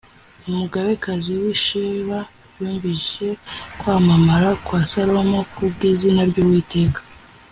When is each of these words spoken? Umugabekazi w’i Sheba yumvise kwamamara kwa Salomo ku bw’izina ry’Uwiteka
Umugabekazi 0.49 1.31
w’i 1.41 1.55
Sheba 1.63 2.19
yumvise 2.57 3.25
kwamamara 3.79 4.49
kwa 4.65 4.79
Salomo 4.91 5.39
ku 5.53 5.63
bw’izina 5.73 6.21
ry’Uwiteka 6.29 7.01